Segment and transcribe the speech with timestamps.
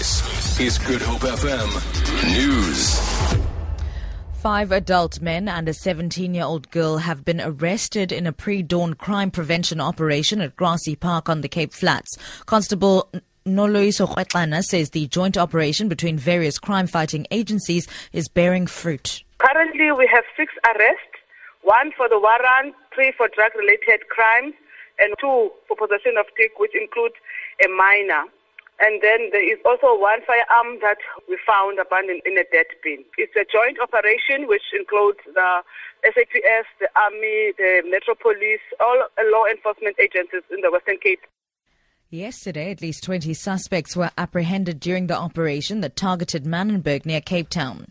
[0.00, 1.68] This is Good Hope FM
[2.34, 2.98] News.
[4.40, 8.62] Five adult men and a 17 year old girl have been arrested in a pre
[8.62, 12.16] dawn crime prevention operation at Grassy Park on the Cape Flats.
[12.46, 13.10] Constable
[13.44, 19.22] Noloiso Kwetlana says the joint operation between various crime fighting agencies is bearing fruit.
[19.36, 21.20] Currently, we have six arrests
[21.60, 24.54] one for the warrant, three for drug related crimes,
[24.98, 27.16] and two for possession of stick, which includes
[27.62, 28.24] a minor.
[28.80, 30.96] And then there is also one firearm that
[31.28, 33.04] we found abandoned in a dead bin.
[33.18, 35.60] It's a joint operation which includes the
[36.02, 41.20] SAPS, the Army, the Metro Police, all law enforcement agencies in the Western Cape.
[42.08, 47.50] Yesterday, at least 20 suspects were apprehended during the operation that targeted Manenberg near Cape
[47.50, 47.86] Town.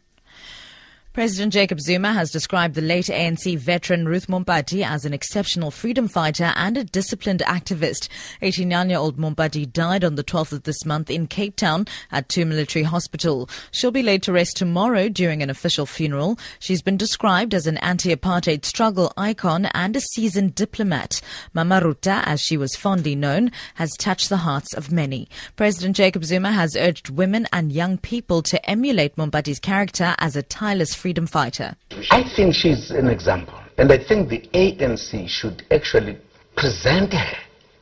[1.11, 6.07] President Jacob Zuma has described the late ANC veteran Ruth Mompati as an exceptional freedom
[6.07, 8.09] fighter and a disciplined activist.
[8.43, 12.83] 89-year-old Mompati died on the 12th of this month in Cape Town at Two Military
[12.83, 13.49] Hospital.
[13.71, 16.37] She'll be laid to rest tomorrow during an official funeral.
[16.59, 21.21] She's been described as an anti-apartheid struggle icon and a seasoned diplomat.
[21.55, 25.27] Mama Ruta, as she was fondly known, has touched the hearts of many.
[25.55, 30.43] President Jacob Zuma has urged women and young people to emulate Mompati's character as a
[30.43, 31.75] tireless freedom fighter?
[32.11, 33.59] I think she's an example.
[33.77, 36.17] And I think the ANC should actually
[36.55, 37.37] present her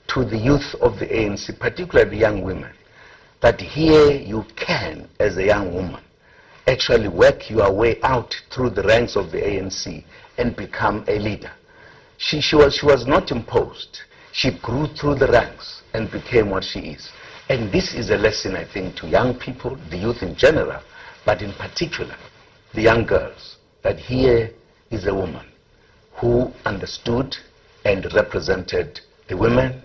[0.10, 2.72] to the youth of the ANC, particularly young women,
[3.42, 6.02] that here you can, as a young woman,
[6.68, 10.04] actually work your way out through the ranks of the ANC
[10.38, 11.52] and become a leader.
[12.18, 14.02] She, she, was, she was not imposed.
[14.32, 17.10] She grew through the ranks and became what she is.
[17.50, 20.82] And this is a lesson, I think, to young people, the youth in general,
[21.26, 22.16] but in particular,
[22.74, 24.52] the young girls that here
[24.92, 25.46] is a woman
[26.14, 27.38] who understood
[27.86, 29.82] and represented the women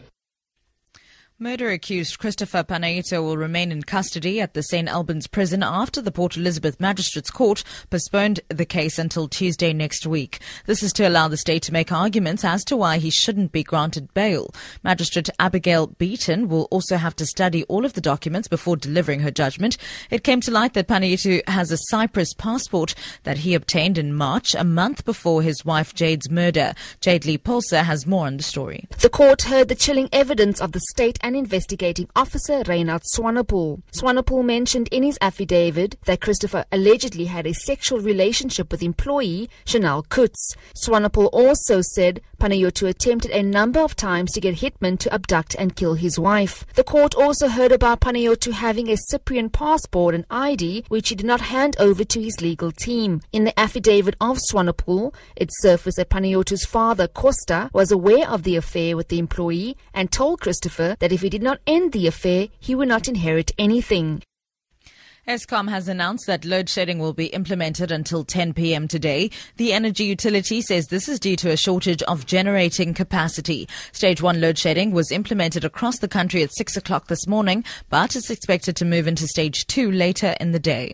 [1.42, 4.88] Murder accused Christopher Panayiotou will remain in custody at the St.
[4.88, 10.38] Albans prison after the Port Elizabeth Magistrates Court postponed the case until Tuesday next week.
[10.66, 13.64] This is to allow the state to make arguments as to why he shouldn't be
[13.64, 14.54] granted bail.
[14.84, 19.32] Magistrate Abigail Beaton will also have to study all of the documents before delivering her
[19.32, 19.76] judgment.
[20.10, 22.94] It came to light that Panayiotou has a Cyprus passport
[23.24, 26.72] that he obtained in March, a month before his wife Jade's murder.
[27.00, 28.86] Jade Lee Pulser has more on the story.
[29.00, 33.82] The court heard the chilling evidence of the state and investigating officer Reynard Swanepoel.
[33.92, 40.08] Swanepoel mentioned in his affidavit that Christopher allegedly had a sexual relationship with employee Chanelle
[40.08, 40.56] Coutts.
[40.74, 45.76] Swanepoel also said Panayiotou attempted a number of times to get Hitman to abduct and
[45.76, 46.66] kill his wife.
[46.74, 51.26] The court also heard about Panayiotou having a Cyprian passport and ID which he did
[51.26, 53.20] not hand over to his legal team.
[53.32, 58.56] In the affidavit of Swanepoel, it surfaced that Panayiotou's father, Costa, was aware of the
[58.56, 62.48] affair with the employee and told Christopher that if he did not end the affair,
[62.58, 64.22] he would not inherit anything.
[65.28, 68.88] Eskom has announced that load shedding will be implemented until 10 p.m.
[68.88, 69.30] today.
[69.56, 73.68] The energy utility says this is due to a shortage of generating capacity.
[73.92, 78.16] Stage 1 load shedding was implemented across the country at 6 o'clock this morning, but
[78.16, 80.92] is expected to move into stage 2 later in the day.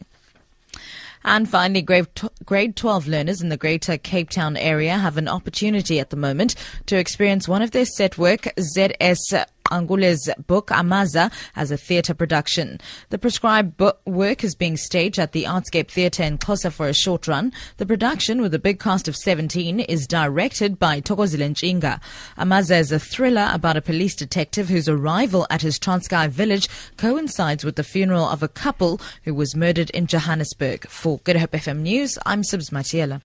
[1.24, 6.10] And finally, grade 12 learners in the Greater Cape Town area have an opportunity at
[6.10, 6.54] the moment
[6.86, 12.80] to experience one of their set work, ZS Qangule's book Amaza as a theatre production.
[13.10, 16.94] The prescribed book work is being staged at the Artscape Theatre in Xhosa for a
[16.94, 17.52] short run.
[17.76, 22.00] The production, with a big cast of 17, is directed by Thokozile Ntshinga.
[22.36, 27.64] Amaza is a thriller about a police detective whose arrival at his Transkei village coincides
[27.64, 30.86] with the funeral of a couple who was murdered in Johannesburg.
[30.88, 33.16] For Good Hope FM News, I'm Sibs Matiela.